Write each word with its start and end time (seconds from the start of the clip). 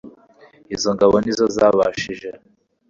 izo 0.75 0.89
ngabo 0.95 1.15
ni 1.23 1.31
zo 1.37 1.45
zabashije 1.55 2.29